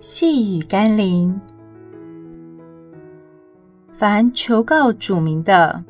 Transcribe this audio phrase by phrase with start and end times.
[0.00, 1.38] 细雨甘霖，
[3.92, 5.84] 凡求告主名的，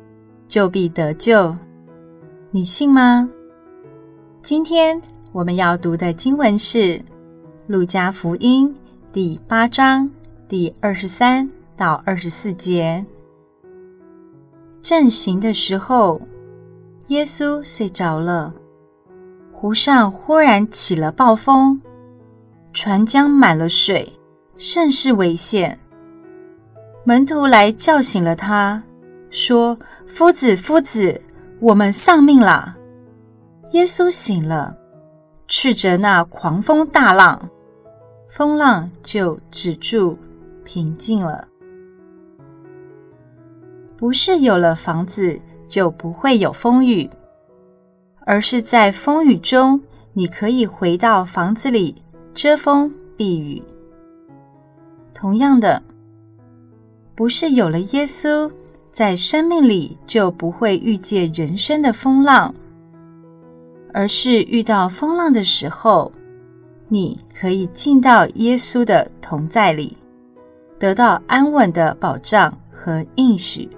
[0.49, 1.55] 就必得救。
[2.49, 3.29] 你信吗？
[4.41, 5.01] 今天
[5.31, 6.77] 我们要读的经文是
[7.67, 8.67] 《路加福音》
[9.13, 10.11] 第八章
[10.45, 13.05] 第二十三到二十四节。
[14.81, 16.19] 正行的时候，
[17.07, 18.53] 耶稣睡着了，
[19.53, 21.81] 湖上忽然起了暴风。
[22.73, 24.11] 船将满了水，
[24.57, 25.77] 甚是危险。
[27.03, 28.81] 门徒来叫醒了他，
[29.29, 31.19] 说：“夫子，夫子，
[31.59, 32.77] 我们丧命了。”
[33.73, 34.75] 耶稣醒了，
[35.47, 37.49] 斥责那狂风大浪，
[38.29, 40.17] 风浪就止住，
[40.63, 41.47] 平静了。
[43.97, 47.09] 不是有了房子就不会有风雨，
[48.25, 49.81] 而是在风雨中，
[50.13, 52.01] 你可以回到房子里。
[52.33, 53.61] 遮风避雨。
[55.13, 55.81] 同样的，
[57.13, 58.49] 不是有了耶稣，
[58.91, 62.53] 在生命里就不会遇见人生的风浪，
[63.93, 66.11] 而是遇到风浪的时候，
[66.87, 69.95] 你可以进到耶稣的同在里，
[70.79, 73.69] 得到安稳的保障和应许。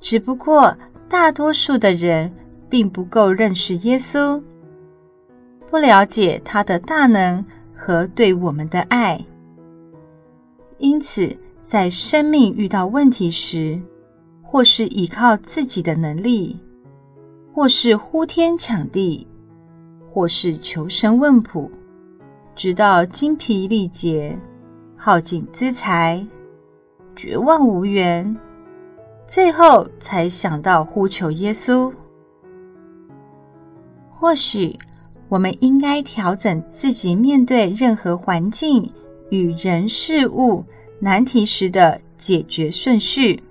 [0.00, 0.76] 只不过，
[1.08, 2.32] 大多数的人
[2.68, 4.42] 并不够认识耶稣。
[5.70, 7.44] 不了解他的大能
[7.76, 9.22] 和对我们的爱，
[10.78, 11.30] 因此
[11.62, 13.78] 在生命遇到问题时，
[14.42, 16.58] 或是依靠自己的能力，
[17.52, 19.26] 或是呼天抢地，
[20.10, 21.70] 或是求神问卜，
[22.56, 24.38] 直到精疲力竭、
[24.96, 26.26] 耗尽资财、
[27.14, 28.34] 绝望无援，
[29.26, 31.92] 最后才想到呼求耶稣。
[34.10, 34.74] 或许。
[35.28, 38.90] 我们应该调整自己面对任何环境
[39.30, 40.64] 与人事物
[40.98, 43.42] 难题时的解决顺序，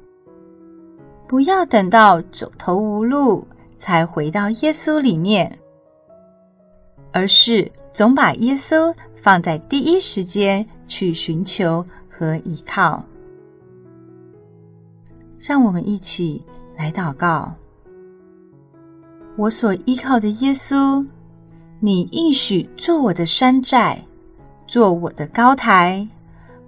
[1.28, 5.58] 不要等到走投无路才回到耶稣里面，
[7.12, 13.04] 而是总把耶稣放在第一时间去寻求和依靠。
[15.40, 16.44] 让我们一起
[16.76, 17.54] 来祷告：
[19.36, 21.06] 我所依靠的耶稣。
[21.80, 24.04] 你应许做我的山寨，
[24.66, 26.08] 做我的高台，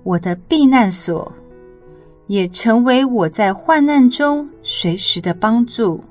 [0.03, 1.31] 我的避难所，
[2.27, 6.03] 也成为我在患难中随时的帮助。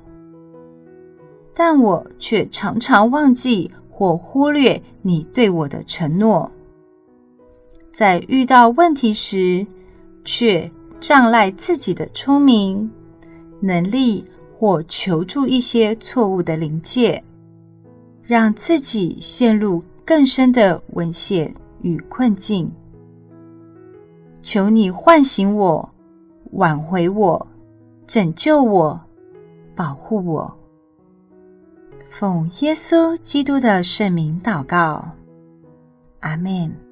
[1.53, 6.51] 但我却常常忘记或忽略你对我的承诺，
[7.91, 9.65] 在遇到问题时，
[10.25, 12.91] 却仗赖自己的聪明、
[13.61, 14.25] 能力
[14.57, 17.23] 或求助一些错误的灵界。
[18.29, 21.51] 让自己陷入更深的危险
[21.81, 22.71] 与困境。
[24.43, 25.89] 求你唤醒我，
[26.51, 27.47] 挽回我，
[28.05, 29.01] 拯救我，
[29.75, 30.55] 保护我。
[32.07, 35.03] 奉耶稣基督的圣名祷告，
[36.19, 36.88] 阿门。